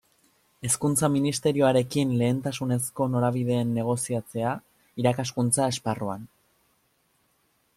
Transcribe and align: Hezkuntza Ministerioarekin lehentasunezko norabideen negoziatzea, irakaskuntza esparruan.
Hezkuntza 0.67 1.09
Ministerioarekin 1.15 2.13
lehentasunezko 2.21 3.07
norabideen 3.15 3.75
negoziatzea, 3.79 4.55
irakaskuntza 5.03 5.69
esparruan. 5.75 6.25